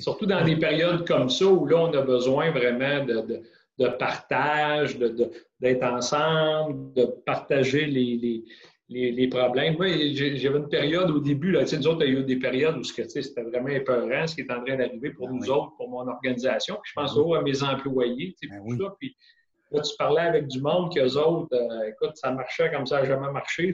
Surtout 0.00 0.26
dans 0.26 0.44
des 0.44 0.58
périodes 0.58 1.06
comme 1.06 1.30
ça 1.30 1.46
où 1.46 1.64
là, 1.64 1.76
on 1.76 1.92
a 1.94 2.02
besoin 2.02 2.50
vraiment 2.50 3.06
de 3.06 3.42
de 3.78 3.88
partage, 3.88 4.98
d'être 5.62 5.84
ensemble, 5.84 6.92
de 6.94 7.04
partager 7.24 7.86
les, 7.86 8.44
les, 8.88 9.28
problèmes. 9.28 9.76
Moi, 9.76 9.86
j'avais 10.12 10.58
une 10.58 10.68
période 10.68 11.10
au 11.10 11.20
début, 11.20 11.52
là, 11.52 11.62
nous 11.62 11.86
autres, 11.86 12.04
il 12.04 12.12
y 12.12 12.16
a 12.16 12.20
eu 12.20 12.24
des 12.24 12.36
périodes 12.36 12.76
où 12.76 12.84
c'était 12.84 13.42
vraiment 13.42 13.68
épeurant 13.68 14.26
ce 14.26 14.34
qui 14.34 14.42
est 14.42 14.52
en 14.52 14.62
train 14.62 14.76
d'arriver 14.76 15.10
pour 15.10 15.28
ben 15.28 15.36
nous 15.36 15.50
autres, 15.50 15.72
pour 15.76 15.88
mon 15.88 16.06
organisation. 16.08 16.78
Puis 16.82 16.92
je 16.94 17.00
pense 17.00 17.14
ben 17.14 17.38
à 17.38 17.42
mes 17.42 17.62
employés, 17.62 18.34
tu 18.40 18.48
ben 18.48 18.76
ça. 18.76 18.94
Puis 18.98 19.16
là, 19.70 19.80
tu 19.80 19.96
parlais 19.96 20.22
avec 20.22 20.48
du 20.48 20.60
monde 20.60 20.92
qu'eux 20.92 21.16
autres, 21.16 21.56
euh, 21.56 21.88
écoute, 21.88 22.16
ça 22.16 22.32
marchait 22.32 22.70
comme 22.72 22.84
ça 22.84 23.00
n'a 23.00 23.06
jamais 23.06 23.30
marché. 23.30 23.72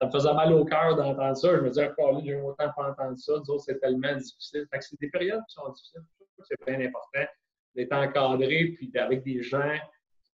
ça 0.00 0.06
me 0.06 0.12
faisait 0.12 0.34
mal 0.34 0.52
au 0.52 0.64
cœur 0.66 0.94
d'entendre 0.94 1.36
ça. 1.36 1.56
Je 1.56 1.62
me 1.62 1.70
disais, 1.70 1.90
oh, 1.96 2.20
j'ai 2.22 2.36
autant 2.36 2.70
pas 2.76 2.90
entendu 2.90 3.20
ça. 3.20 3.32
Nous 3.32 3.54
autres, 3.54 3.64
c'est 3.64 3.80
tellement 3.80 4.14
difficile. 4.14 4.66
c'est 4.78 5.00
des 5.00 5.08
périodes 5.08 5.40
qui 5.48 5.54
sont 5.54 5.72
difficiles. 5.72 6.02
C'est 6.44 6.66
bien 6.66 6.86
important 6.86 7.26
d'être 7.74 7.92
encadré, 7.92 8.76
puis 8.76 8.92
avec 8.96 9.24
des 9.24 9.42
gens 9.42 9.72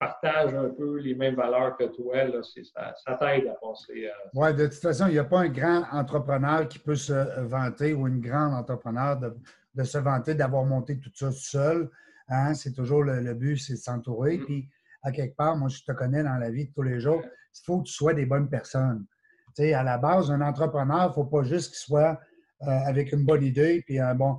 partagent 0.01 0.55
un 0.55 0.71
peu 0.71 0.99
les 0.99 1.15
mêmes 1.15 1.35
valeurs 1.35 1.77
que 1.77 1.85
toi, 1.85 2.25
là, 2.25 2.43
ça, 2.43 2.95
ça 3.05 3.15
t'aide 3.17 3.47
à 3.47 3.55
passer. 3.61 4.07
Euh, 4.07 4.29
oui, 4.35 4.55
de 4.55 4.67
toute 4.67 4.81
façon, 4.81 5.07
il 5.09 5.13
n'y 5.13 5.19
a 5.19 5.25
pas 5.25 5.41
un 5.41 5.49
grand 5.49 5.85
entrepreneur 5.93 6.67
qui 6.67 6.79
peut 6.79 6.97
se 6.97 7.41
vanter 7.43 7.93
ou 7.93 8.09
une 8.09 8.21
grande 8.21 8.55
entrepreneur 8.55 9.19
de, 9.19 9.37
de 9.75 9.85
se 9.85 9.99
vanter 9.99 10.35
d'avoir 10.35 10.65
monté 10.65 10.99
tout 10.99 11.11
ça 11.15 11.31
seul. 11.31 11.91
Hein? 12.29 12.55
C'est 12.55 12.73
toujours 12.73 13.05
le, 13.05 13.35
but, 13.35 13.59
c'est 13.59 13.75
de 13.75 13.79
s'entourer. 13.79 14.39
Mm. 14.39 14.45
Puis, 14.47 14.69
à 15.03 15.13
quelque 15.13 15.37
part, 15.37 15.55
moi, 15.57 15.69
je 15.69 15.83
te 15.85 15.93
connais 15.93 16.23
dans 16.23 16.39
la 16.39 16.51
vie 16.51 16.67
de 16.69 16.73
tous 16.73 16.83
les 16.83 16.99
jours, 16.99 17.23
il 17.23 17.65
faut 17.65 17.81
que 17.81 17.87
tu 17.87 17.93
sois 17.93 18.15
des 18.15 18.25
bonnes 18.25 18.49
personnes. 18.49 19.05
Tu 19.55 19.65
sais, 19.65 19.75
à 19.75 19.83
la 19.83 19.99
base, 19.99 20.31
un 20.31 20.41
entrepreneur, 20.41 21.05
il 21.05 21.09
ne 21.09 21.13
faut 21.13 21.25
pas 21.25 21.43
juste 21.43 21.73
qu'il 21.73 21.79
soit 21.79 22.19
euh, 22.63 22.67
avec 22.87 23.13
une 23.13 23.27
bonne 23.27 23.43
idée 23.43 23.83
puis 23.85 23.99
un 23.99 24.15
bon, 24.15 24.39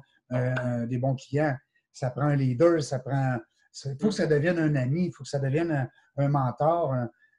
des 0.88 0.98
bons 0.98 1.16
clients. 1.16 1.56
Ça 1.92 2.10
prend 2.10 2.24
un 2.24 2.36
leader, 2.36 2.82
ça 2.82 3.00
prend 3.00 3.38
il 3.86 3.98
faut 4.00 4.10
que 4.10 4.14
ça 4.14 4.28
devienne 4.28 4.60
un 4.60 4.76
ami, 4.76 5.06
il 5.06 5.12
faut 5.12 5.24
que 5.24 5.30
ça 5.30 5.40
devienne 5.40 5.90
un, 6.18 6.28
mentor, 6.28 6.94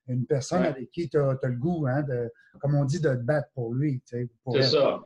une 0.09 0.27
personne 0.27 0.65
avec 0.65 0.91
qui 0.91 1.09
tu 1.09 1.19
as, 1.19 1.39
le 1.43 1.57
goût, 1.57 1.87
hein, 1.87 2.03
de, 2.03 2.31
comme 2.61 2.75
on 2.75 2.85
dit, 2.85 3.01
de 3.01 3.15
te 3.15 3.23
battre 3.23 3.49
pour 3.55 3.75
lui. 3.75 4.03
C'est 4.05 4.29
ça. 4.63 5.01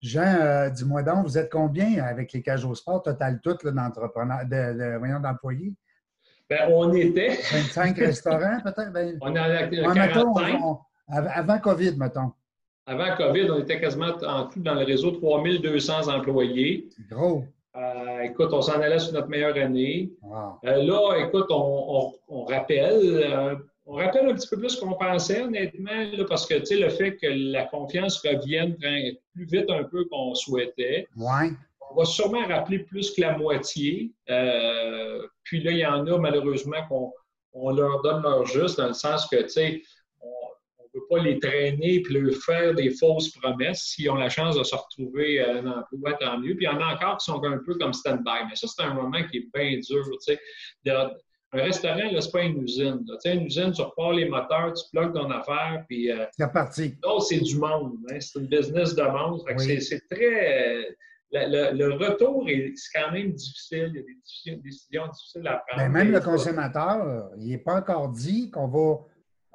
Jean, 0.00 0.38
euh, 0.40 0.70
dis-moi 0.70 1.02
donc, 1.02 1.26
vous 1.26 1.38
êtes 1.38 1.50
combien 1.50 2.04
avec 2.04 2.32
les 2.32 2.42
cages 2.42 2.64
au 2.64 2.74
sport, 2.74 3.02
total 3.02 3.40
tout 3.42 3.56
d'entrepreneurs, 3.64 4.44
de, 4.46 5.20
d'employés? 5.20 5.74
Ben, 6.48 6.70
on 6.70 6.92
était. 6.92 7.38
25 7.52 7.96
restaurants, 7.98 8.60
peut-être? 8.62 8.92
Ben, 8.92 9.18
on 9.20 9.30
en 9.30 9.36
a 9.36 9.66
45. 9.66 10.60
avant 11.08 11.58
COVID, 11.58 11.96
mettons. 11.96 12.32
Avant 12.86 13.16
COVID, 13.16 13.50
on 13.50 13.58
était 13.58 13.80
quasiment 13.80 14.16
en 14.22 14.46
tout 14.46 14.60
dans 14.60 14.74
le 14.74 14.84
réseau 14.84 15.10
3200 15.10 16.08
employés. 16.08 16.88
C'est 16.96 17.06
gros. 17.08 17.44
Euh, 17.78 18.22
écoute, 18.22 18.48
on 18.52 18.60
s'en 18.60 18.80
allait 18.80 18.98
sur 18.98 19.12
notre 19.12 19.28
meilleure 19.28 19.56
année. 19.56 20.10
Euh, 20.64 20.82
là, 20.82 21.14
écoute, 21.18 21.46
on, 21.50 22.44
rappelle, 22.44 23.00
euh, 23.02 23.54
on 23.86 23.94
rappelle 23.94 24.28
un 24.28 24.34
petit 24.34 24.48
peu 24.48 24.58
plus 24.58 24.76
qu'on 24.76 24.94
pensait, 24.94 25.42
honnêtement, 25.42 26.06
parce 26.28 26.46
que, 26.46 26.54
le 26.54 26.88
fait 26.88 27.16
que 27.16 27.26
la 27.26 27.66
confiance 27.66 28.20
revienne 28.26 28.76
plus 29.32 29.44
vite 29.44 29.70
un 29.70 29.84
peu 29.84 30.04
qu'on 30.06 30.34
souhaitait. 30.34 31.06
On 31.90 31.94
va 31.94 32.04
sûrement 32.04 32.44
rappeler 32.46 32.80
plus 32.80 33.12
que 33.12 33.20
la 33.20 33.38
moitié. 33.38 34.12
puis 35.44 35.62
là, 35.62 35.70
il 35.70 35.78
y 35.78 35.86
en 35.86 36.06
a, 36.06 36.18
malheureusement, 36.18 36.78
qu'on 36.88 37.70
leur 37.70 38.02
donne 38.02 38.22
leur 38.22 38.44
juste, 38.46 38.78
dans 38.78 38.88
le 38.88 38.92
sens 38.92 39.26
que, 39.28 39.42
tu 39.42 39.48
sais, 39.50 39.82
ne 40.98 41.00
peut 41.00 41.06
pas 41.16 41.22
les 41.22 41.38
traîner 41.38 41.94
et 41.94 42.04
leur 42.10 42.34
faire 42.34 42.74
des 42.74 42.90
fausses 42.90 43.30
promesses. 43.30 43.82
S'ils 43.82 44.10
ont 44.10 44.16
la 44.16 44.28
chance 44.28 44.56
de 44.56 44.64
se 44.64 44.74
retrouver 44.74 45.40
un 45.40 45.66
emploi, 45.66 46.14
tant 46.20 46.38
mieux. 46.38 46.54
Puis 46.54 46.66
il 46.66 46.68
y 46.68 46.68
en 46.68 46.80
a 46.80 46.94
encore 46.94 47.18
qui 47.18 47.26
sont 47.26 47.42
un 47.44 47.58
peu 47.58 47.74
comme 47.76 47.92
stand-by. 47.92 48.46
Mais 48.48 48.56
ça, 48.56 48.66
c'est 48.66 48.82
un 48.82 48.94
moment 48.94 49.22
qui 49.30 49.38
est 49.38 49.48
bien 49.54 49.78
dur. 49.78 50.04
un 51.52 51.62
restaurant, 51.62 51.98
ce 51.98 52.26
n'est 52.26 52.32
pas 52.32 52.42
une 52.42 52.62
usine. 52.62 53.04
Une 53.24 53.46
usine, 53.46 53.72
tu 53.72 53.82
repars 53.82 54.12
les 54.12 54.28
moteurs, 54.28 54.72
tu 54.74 54.84
bloques 54.92 55.14
ton 55.14 55.30
affaire, 55.30 55.84
puis... 55.88 56.10
Euh, 56.10 56.26
c'est 56.32 56.52
parti. 56.52 56.94
c'est 57.26 57.40
du 57.40 57.56
monde. 57.56 57.96
Hein. 58.10 58.18
C'est 58.20 58.38
une 58.38 58.46
business 58.46 58.94
de 58.94 59.02
monde. 59.02 59.42
C'est 59.80 60.02
très... 60.10 60.96
le, 61.32 61.92
retour, 61.94 62.48
est 62.48 62.72
quand 62.94 63.12
même 63.12 63.32
difficile. 63.32 63.90
Il 63.92 63.96
y 63.96 64.00
a 64.00 64.02
des 64.02 64.60
décisions, 64.62 65.08
difficiles 65.08 65.46
à 65.46 65.62
prendre. 65.66 65.82
Mais 65.82 65.88
même 65.88 66.12
le 66.12 66.20
consommateur, 66.20 67.30
il 67.38 67.48
n'est 67.48 67.58
pas 67.58 67.76
encore 67.76 68.08
dit 68.10 68.50
qu'on 68.50 68.68
va 68.68 68.98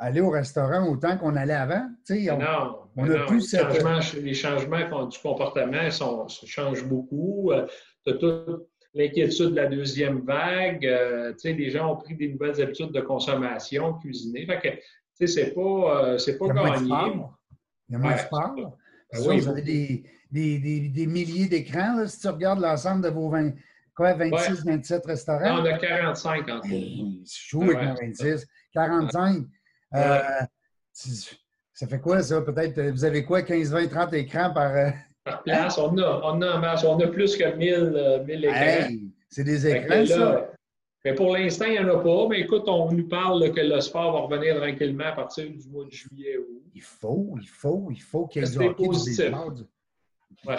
aller 0.03 0.19
au 0.19 0.29
restaurant 0.29 0.85
autant 0.89 1.17
qu'on 1.17 1.35
allait 1.35 1.53
avant. 1.53 1.87
on, 2.09 2.37
non, 2.37 2.77
on 2.97 3.09
a 3.09 3.25
plus 3.25 3.53
les, 3.53 3.59
changements, 3.59 3.99
les 4.21 4.33
changements 4.33 5.07
du 5.07 5.17
comportement 5.17 5.89
sont, 5.91 6.27
changent 6.27 6.85
beaucoup. 6.85 7.51
Euh, 7.51 7.65
tu 8.05 8.17
toute 8.17 8.67
l'inquiétude 8.93 9.51
de 9.51 9.55
la 9.55 9.67
deuxième 9.67 10.19
vague. 10.19 10.85
Euh, 10.85 11.33
les 11.45 11.69
gens 11.69 11.93
ont 11.93 11.95
pris 11.95 12.15
des 12.15 12.27
nouvelles 12.27 12.61
habitudes 12.61 12.91
de 12.91 12.99
consommation, 12.99 13.93
cuisiner. 13.93 14.45
Fait 14.45 14.81
que, 15.17 15.25
c'est 15.25 15.53
pas, 15.53 15.61
euh, 15.61 16.17
c'est 16.17 16.37
pas 16.37 16.47
gagné. 16.49 16.91
Il 17.87 17.93
y 17.93 17.95
a 17.95 17.99
moins 17.99 18.13
de 18.13 18.19
sport. 18.19 18.55
Ben 18.55 19.19
vous 19.19 19.47
avez 19.47 19.61
des, 19.61 20.03
des, 20.31 20.89
des, 20.89 21.07
milliers 21.07 21.47
d'écrans. 21.47 22.05
Si 22.07 22.19
tu 22.19 22.27
regardes 22.27 22.59
l'ensemble 22.59 23.03
de 23.03 23.09
vos 23.09 23.29
20, 23.29 23.53
quoi, 23.95 24.13
26, 24.13 24.65
27 24.65 25.05
restaurants? 25.05 25.61
Non, 25.61 25.61
on 25.61 25.65
a 25.65 25.77
45 25.77 26.49
en 26.49 26.59
tout. 26.59 26.67
je 26.67 27.49
joue 27.49 27.61
avec 27.61 27.99
26. 28.01 28.45
45. 28.73 29.45
Euh, 29.95 30.19
ça 30.93 31.87
fait 31.87 31.99
quoi, 31.99 32.21
ça? 32.21 32.41
Peut-être, 32.41 32.77
euh, 32.77 32.91
vous 32.91 33.05
avez 33.05 33.23
quoi, 33.23 33.41
15, 33.41 33.71
20, 33.71 33.87
30 33.87 34.13
écrans 34.13 34.53
par. 34.53 34.75
Euh, 34.75 34.89
par 35.23 35.43
place? 35.43 35.77
On 35.77 35.97
a, 35.97 36.21
on 36.23 36.41
a 36.41 36.85
On 36.85 36.99
a 36.99 37.07
plus 37.07 37.35
que 37.37 37.55
1000, 37.55 38.23
1000 38.25 38.45
écrans. 38.45 38.97
c'est 39.29 39.43
des 39.43 39.67
écrans, 39.67 40.05
ça? 40.05 40.49
Mais 41.05 41.13
pour 41.15 41.33
l'instant, 41.33 41.65
il 41.65 41.73
n'y 41.73 41.79
en 41.79 41.99
a 41.99 42.01
pas. 42.01 42.27
Mais 42.29 42.41
écoute, 42.41 42.63
on 42.67 42.89
nous 42.91 43.07
parle 43.07 43.51
que 43.51 43.59
le 43.59 43.81
sport 43.81 44.13
va 44.13 44.19
revenir 44.21 44.55
tranquillement 44.55 45.07
à 45.07 45.11
partir 45.11 45.49
du 45.49 45.67
mois 45.69 45.83
de 45.83 45.91
juillet. 45.91 46.37
Il 46.73 46.81
faut, 46.81 47.35
il 47.41 47.47
faut, 47.47 47.89
il 47.91 48.01
faut 48.01 48.25
qu'il 48.27 48.41
y 48.41 48.47
ait 48.47 48.49
du 48.49 48.57
hockey 48.57 48.85
positif. 48.85 49.33
Ouais. 50.45 50.55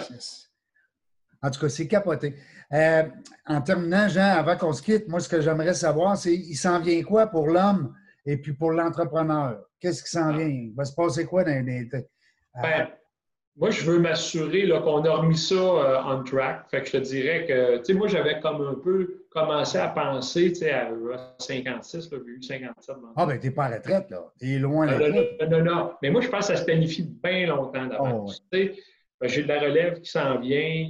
En 1.41 1.49
tout 1.49 1.59
cas, 1.59 1.69
c'est 1.69 1.87
capoté. 1.87 2.35
en 2.71 3.61
terminant, 3.61 4.07
Jean, 4.07 4.37
avant 4.37 4.55
qu'on 4.55 4.73
se 4.73 4.83
quitte, 4.83 5.07
moi, 5.07 5.19
ce 5.19 5.29
que 5.29 5.41
j'aimerais 5.41 5.73
savoir, 5.73 6.15
c'est 6.15 6.35
il 6.35 6.55
s'en 6.55 6.79
vient 6.79 7.01
quoi 7.01 7.25
pour 7.25 7.47
l'homme? 7.47 7.95
Et 8.25 8.37
puis 8.37 8.53
pour 8.53 8.71
l'entrepreneur, 8.71 9.59
qu'est-ce 9.79 10.03
qui 10.03 10.09
s'en 10.09 10.29
ah. 10.29 10.37
vient? 10.37 10.47
Il 10.47 10.73
va 10.75 10.85
se 10.85 10.95
passer 10.95 11.25
quoi 11.25 11.43
dans 11.43 11.65
les. 11.65 11.89
Ben, 12.61 12.87
moi, 13.57 13.69
je 13.69 13.85
veux 13.85 13.99
m'assurer 13.99 14.67
qu'on 14.67 15.05
a 15.05 15.11
remis 15.15 15.37
ça 15.37 15.55
euh, 15.55 16.01
on 16.05 16.23
track. 16.23 16.69
Fait 16.69 16.81
que 16.81 16.87
je 16.87 16.91
te 16.93 16.97
dirais 16.97 17.45
que, 17.45 17.77
tu 17.77 17.85
sais, 17.85 17.93
moi, 17.93 18.07
j'avais 18.07 18.39
comme 18.41 18.61
un 18.61 18.75
peu 18.75 19.25
commencé 19.29 19.77
à 19.77 19.87
penser, 19.87 20.51
tu 20.51 20.59
sais, 20.59 20.71
à 20.71 20.91
56, 21.39 22.11
là, 22.11 22.17
j'ai 22.25 22.31
eu 22.31 22.41
57. 22.41 22.95
Ah, 23.15 23.25
ben, 23.25 23.39
t'es 23.39 23.51
pas 23.51 23.65
à 23.65 23.69
la 23.69 23.77
retraite, 23.77 24.09
là. 24.09 24.25
T'es 24.39 24.59
loin 24.59 24.87
de 24.87 24.91
la 24.91 24.97
retraite. 24.97 25.49
Non, 25.49 25.57
non, 25.59 25.63
non. 25.63 25.93
Mais 26.01 26.09
moi, 26.09 26.21
je 26.21 26.27
pense 26.27 26.47
que 26.47 26.53
ça 26.53 26.57
se 26.57 26.65
planifie 26.65 27.03
bien 27.03 27.47
longtemps 27.47 27.85
d'avance. 27.85 28.41
Oh, 28.41 28.57
ben, 29.21 29.29
j'ai 29.29 29.43
de 29.43 29.47
la 29.47 29.61
relève 29.61 30.01
qui 30.01 30.11
s'en 30.11 30.39
vient. 30.39 30.89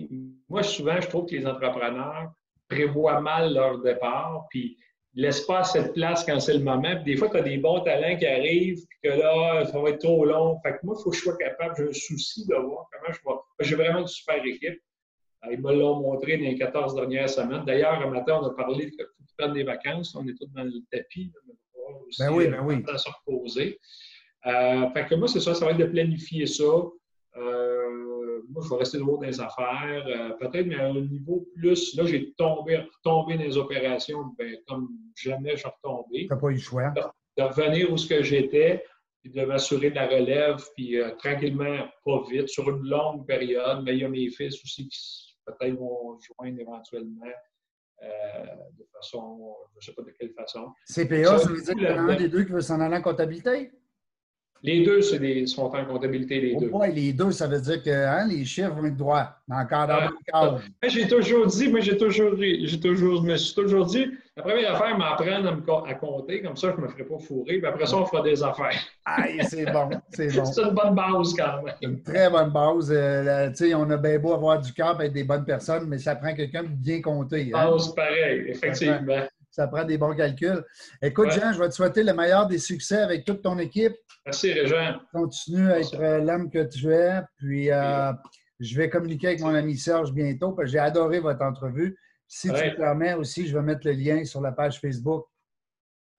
Moi, 0.49 0.63
souvent, 0.63 0.99
je 0.99 1.07
trouve 1.07 1.27
que 1.27 1.35
les 1.35 1.45
entrepreneurs 1.45 2.31
prévoient 2.67 3.21
mal 3.21 3.53
leur 3.53 3.79
départ, 3.83 4.47
puis 4.49 4.77
laisse 5.15 5.41
pas 5.41 5.63
cette 5.63 5.93
place 5.93 6.25
quand 6.25 6.39
c'est 6.39 6.53
le 6.53 6.63
moment. 6.63 6.95
Puis 6.95 7.13
des 7.13 7.17
fois, 7.17 7.29
tu 7.29 7.37
as 7.37 7.41
des 7.41 7.57
bons 7.57 7.81
talents 7.81 8.17
qui 8.17 8.25
arrivent, 8.25 8.85
puis 8.87 8.99
que 9.03 9.09
là, 9.09 9.65
ça 9.65 9.79
va 9.79 9.89
être 9.89 9.99
trop 9.99 10.25
long. 10.25 10.59
Fait 10.61 10.73
que 10.73 10.79
moi, 10.83 10.95
il 10.99 11.03
faut 11.03 11.09
que 11.09 11.15
je 11.15 11.21
sois 11.21 11.37
capable, 11.37 11.75
j'ai 11.77 11.89
un 11.89 11.93
souci 11.93 12.45
de 12.47 12.55
voir 12.55 12.87
comment 12.91 13.13
je 13.13 13.19
vais. 13.25 13.69
J'ai 13.69 13.75
vraiment 13.75 13.99
une 13.99 14.07
super 14.07 14.43
équipe. 14.45 14.79
Euh, 15.45 15.53
ils 15.53 15.61
me 15.61 15.73
l'ont 15.73 16.01
montré 16.01 16.37
dans 16.37 16.43
les 16.43 16.57
14 16.57 16.95
dernières 16.95 17.29
semaines. 17.29 17.63
D'ailleurs, 17.65 18.01
un 18.01 18.09
matin, 18.09 18.39
on 18.41 18.45
a 18.47 18.53
parlé 18.53 18.87
de 18.87 18.91
prendre 19.37 19.53
des 19.53 19.63
vacances. 19.63 20.15
On 20.15 20.27
est 20.27 20.33
tous 20.33 20.47
dans 20.53 20.63
le 20.63 20.81
tapis. 20.91 21.31
ben 22.19 22.31
oui, 22.31 22.47
ben 22.47 22.61
oui. 22.63 22.83
À 22.87 22.97
se 22.97 23.09
reposer. 23.09 23.79
Euh, 24.45 24.89
fait 24.91 25.05
que 25.07 25.15
moi, 25.15 25.27
c'est 25.27 25.39
ça, 25.39 25.53
ça 25.55 25.65
va 25.65 25.71
être 25.71 25.77
de 25.77 25.85
planifier 25.85 26.45
ça. 26.45 26.63
Euh, 27.37 28.04
moi, 28.49 28.63
je 28.63 28.69
vais 28.69 28.77
rester 28.77 28.99
haut 28.99 29.17
dans 29.17 29.21
les 29.21 29.39
affaires. 29.39 30.05
Euh, 30.07 30.31
peut-être, 30.39 30.67
mais 30.67 30.75
à 30.75 30.87
un 30.87 31.01
niveau 31.01 31.47
plus, 31.55 31.95
là, 31.95 32.05
j'ai 32.05 32.33
tombé, 32.33 32.77
retombé 32.77 33.37
dans 33.37 33.43
les 33.43 33.57
opérations, 33.57 34.33
ben, 34.37 34.57
comme 34.67 34.89
jamais 35.15 35.51
je 35.51 35.57
suis 35.57 35.69
retombé. 35.69 36.21
Tu 36.21 36.27
n'as 36.27 36.37
pas 36.37 36.47
eu 36.49 36.53
le 36.53 36.59
choix. 36.59 36.91
De, 36.91 37.43
revenir 37.43 37.91
où 37.91 37.97
ce 37.97 38.07
que 38.07 38.23
j'étais, 38.23 38.83
puis 39.21 39.31
de 39.31 39.43
m'assurer 39.43 39.89
de 39.89 39.95
la 39.95 40.07
relève, 40.07 40.63
puis 40.75 40.99
euh, 40.99 41.11
tranquillement, 41.17 41.87
pas 42.05 42.23
vite, 42.29 42.47
sur 42.47 42.69
une 42.69 42.87
longue 42.87 43.25
période. 43.25 43.83
Mais 43.83 43.93
il 43.93 44.01
y 44.01 44.05
a 44.05 44.09
mes 44.09 44.29
fils 44.29 44.55
aussi 44.63 44.87
qui 44.87 45.35
peut-être 45.45 45.75
vont 45.75 46.17
joindre 46.19 46.59
éventuellement. 46.59 47.31
Euh, 48.03 48.45
de 48.77 48.85
façon, 48.93 49.55
je 49.73 49.77
ne 49.77 49.81
sais 49.81 49.93
pas 49.93 50.01
de 50.03 50.13
quelle 50.17 50.33
façon. 50.33 50.67
CPA, 50.85 51.37
ça 51.37 51.49
veut 51.49 51.61
dire 51.61 51.73
qu'il 51.73 51.83
y 51.83 51.87
en 51.87 52.09
a 52.09 52.13
un 52.13 52.15
des 52.15 52.27
deux 52.27 52.43
qui 52.43 52.51
veut 52.51 52.61
s'en 52.61 52.79
aller 52.81 52.97
en 52.97 53.01
comptabilité? 53.01 53.71
Les 54.65 54.83
deux 54.83 54.99
des, 55.19 55.45
sont 55.45 55.65
en 55.65 55.85
comptabilité, 55.85 56.41
les 56.41 56.55
deux. 56.55 56.71
Oui, 56.73 56.91
les 56.91 57.13
deux, 57.13 57.29
ça 57.29 57.45
veut 57.45 57.61
dire 57.61 57.83
que 57.83 57.91
hein, 57.91 58.25
les 58.27 58.43
chiffres 58.45 58.71
vont 58.71 58.85
être 58.85 58.97
droits 58.97 59.37
cadre. 59.69 60.11
Ah, 60.33 60.57
j'ai 60.87 61.07
toujours 61.07 61.45
dit, 61.45 61.67
moi, 61.67 61.81
j'ai 61.81 61.95
toujours, 61.95 62.35
j'ai 62.39 62.79
toujours, 62.79 63.23
je 63.23 63.27
me 63.27 63.37
suis 63.37 63.53
toujours 63.53 63.85
dit, 63.85 64.07
la 64.35 64.41
première 64.41 64.75
affaire, 64.75 64.97
m'apprendre 64.97 65.83
à, 65.85 65.89
à, 65.89 65.93
compter, 65.93 66.41
comme 66.41 66.57
ça, 66.57 66.71
je 66.71 66.81
ne 66.81 66.87
me 66.87 66.91
ferai 66.91 67.03
pas 67.03 67.19
fourrer, 67.19 67.59
puis 67.59 67.65
après 67.67 67.85
ça, 67.85 67.97
on 67.97 68.05
fera 68.07 68.23
des 68.23 68.41
affaires. 68.41 68.79
Aïe, 69.05 69.39
c'est 69.47 69.71
bon, 69.71 69.89
c'est 70.09 70.35
bon. 70.35 70.45
c'est 70.45 70.63
une 70.63 70.71
bonne 70.71 70.95
base 70.95 71.35
quand 71.35 71.61
même. 71.61 71.75
Une 71.83 72.01
très 72.01 72.27
bonne 72.31 72.49
base. 72.49 72.91
Euh, 72.91 73.49
tu 73.49 73.67
sais, 73.67 73.75
on 73.75 73.87
a 73.91 73.97
bien 73.97 74.17
beau 74.17 74.33
avoir 74.33 74.59
du 74.59 74.73
cœur 74.73 74.99
et 74.99 75.05
être 75.05 75.13
des 75.13 75.23
bonnes 75.23 75.45
personnes, 75.45 75.85
mais 75.87 75.99
ça 75.99 76.15
prend 76.15 76.33
quelqu'un 76.33 76.63
de 76.63 76.69
bien 76.69 77.01
compter. 77.01 77.51
Hein? 77.53 77.69
Ah, 77.71 77.75
c'est 77.77 77.95
pareil, 77.95 78.45
effectivement. 78.47 79.27
Ça 79.55 79.67
prend, 79.69 79.85
des 79.85 79.97
bons 79.97 80.13
calculs. 80.13 80.65
Écoute, 81.01 81.31
Jean, 81.31 81.53
je 81.53 81.59
vais 81.59 81.69
te 81.69 81.73
souhaiter 81.73 82.03
le 82.03 82.13
meilleur 82.13 82.45
des 82.45 82.59
succès 82.59 82.97
avec 82.97 83.23
toute 83.23 83.41
ton 83.41 83.57
équipe. 83.57 83.95
Merci, 84.25 84.51
Régent. 84.51 84.99
Continue 85.13 85.71
à 85.71 85.79
être 85.79 85.95
euh, 85.97 86.17
l'homme 86.19 86.49
que 86.49 86.65
tu 86.65 86.91
es. 86.91 87.21
Puis, 87.37 87.71
euh, 87.71 88.11
je 88.59 88.75
vais 88.75 88.89
communiquer 88.89 89.27
avec 89.27 89.39
mon 89.39 89.55
ami 89.55 89.77
Serge 89.77 90.11
bientôt 90.11 90.51
parce 90.51 90.65
que 90.65 90.71
j'ai 90.73 90.79
adoré 90.79 91.21
votre 91.21 91.41
entrevue. 91.41 91.97
Si 92.27 92.49
tu 92.49 92.53
me 92.53 92.75
permets 92.75 93.13
aussi, 93.13 93.47
je 93.47 93.57
vais 93.57 93.63
mettre 93.63 93.87
le 93.87 93.93
lien 93.93 94.25
sur 94.25 94.41
la 94.41 94.51
page 94.51 94.81
Facebook 94.81 95.25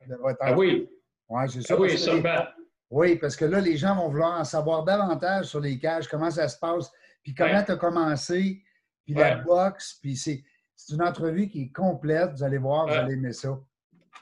de 0.06 0.14
votre 0.14 0.38
ah 0.40 0.56
oui. 0.56 0.88
Ouais, 1.28 1.46
c'est 1.46 1.60
ça. 1.60 1.74
Ah 1.76 1.80
oui, 1.80 1.98
ça 1.98 2.54
Oui, 2.90 3.16
parce 3.16 3.36
que 3.36 3.44
là, 3.44 3.60
les 3.60 3.76
gens 3.76 3.96
vont 3.96 4.08
vouloir 4.08 4.40
en 4.40 4.44
savoir 4.44 4.82
davantage 4.82 5.44
sur 5.44 5.60
les 5.60 5.78
cages, 5.78 6.08
comment 6.08 6.30
ça 6.30 6.48
se 6.48 6.58
passe, 6.58 6.90
puis 7.22 7.34
comment 7.34 7.62
tu 7.62 7.72
as 7.72 7.76
commencé, 7.76 8.62
puis 9.04 9.12
la 9.12 9.36
boxe, 9.36 9.98
puis 10.00 10.16
c'est 10.16 10.42
c'est 10.76 10.94
une 10.94 11.02
entrevue 11.02 11.48
qui 11.48 11.62
est 11.62 11.72
complète. 11.72 12.32
Vous 12.32 12.44
allez 12.44 12.58
voir, 12.58 12.86
vous 12.86 12.92
allez 12.92 13.14
aimer 13.14 13.32
ça. 13.32 13.58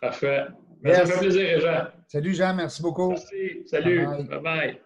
Parfait. 0.01 0.47
Merci. 0.83 1.07
Ça 1.07 1.13
fait 1.13 1.19
plaisir, 1.19 1.61
Jean. 1.61 1.87
Salut, 2.09 2.35
Jean. 2.35 2.55
Merci 2.55 2.83
beaucoup. 2.83 3.11
Merci. 3.11 3.67
Salut. 3.67 4.07
Bye-bye. 4.07 4.79